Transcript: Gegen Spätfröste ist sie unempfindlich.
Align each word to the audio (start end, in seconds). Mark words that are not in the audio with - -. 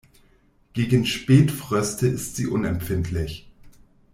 Gegen 0.73 1.05
Spätfröste 1.05 2.07
ist 2.07 2.35
sie 2.35 2.47
unempfindlich. 2.47 3.47